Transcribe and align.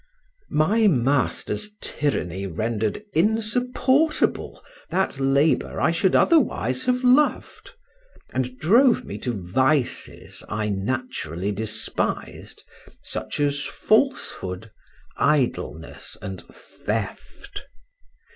My 0.49 0.87
master's 0.87 1.69
tyranny 1.79 2.47
rendered 2.47 3.03
insupportable 3.13 4.63
that 4.89 5.19
labor 5.19 5.79
I 5.79 5.91
should 5.91 6.15
otherwise 6.15 6.85
have 6.85 7.03
loved, 7.03 7.73
and 8.33 8.57
drove 8.57 9.05
me 9.05 9.19
to 9.19 9.31
vices 9.31 10.43
I 10.49 10.69
naturally 10.69 11.51
despised, 11.51 12.63
such 13.03 13.39
as 13.39 13.63
falsehood, 13.63 14.71
idleness, 15.19 16.17
and 16.19 16.41
theft. 16.51 17.67